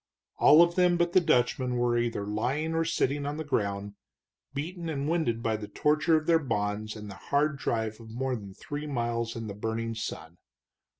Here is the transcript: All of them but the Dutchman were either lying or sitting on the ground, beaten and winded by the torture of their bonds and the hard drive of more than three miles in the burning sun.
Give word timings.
All 0.37 0.63
of 0.63 0.73
them 0.73 0.97
but 0.97 1.13
the 1.13 1.21
Dutchman 1.21 1.75
were 1.77 1.95
either 1.95 2.25
lying 2.25 2.73
or 2.73 2.83
sitting 2.85 3.27
on 3.27 3.37
the 3.37 3.43
ground, 3.43 3.93
beaten 4.51 4.89
and 4.89 5.07
winded 5.07 5.43
by 5.43 5.57
the 5.57 5.67
torture 5.67 6.17
of 6.17 6.25
their 6.25 6.39
bonds 6.39 6.95
and 6.95 7.07
the 7.07 7.13
hard 7.29 7.59
drive 7.59 7.99
of 7.99 8.09
more 8.09 8.35
than 8.35 8.55
three 8.55 8.87
miles 8.87 9.35
in 9.35 9.45
the 9.45 9.53
burning 9.53 9.93
sun. 9.93 10.39